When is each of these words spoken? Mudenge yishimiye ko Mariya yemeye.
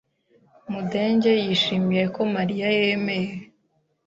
Mudenge 0.71 1.31
yishimiye 1.45 2.03
ko 2.15 2.21
Mariya 2.35 2.67
yemeye. 2.77 3.29